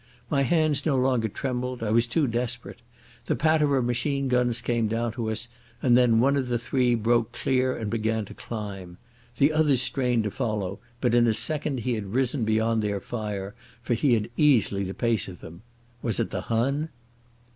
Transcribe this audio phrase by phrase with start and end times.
[0.31, 2.81] My hands no longer trembled; I was too desperate.
[3.27, 5.47] The patter of machine guns came down to us,
[5.79, 8.97] and then one of the three broke clear and began to climb.
[9.37, 13.53] The others strained to follow, but in a second he had risen beyond their fire,
[13.83, 15.61] for he had easily the pace of them.
[16.01, 16.89] Was it the Hun?